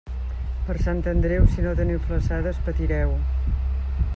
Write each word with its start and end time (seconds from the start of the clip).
Per 0.69 0.75
Sant 0.85 1.01
Andreu, 1.11 1.45
si 1.57 1.65
no 1.67 1.73
teniu 1.81 2.01
flassades, 2.07 2.65
patireu. 2.71 3.13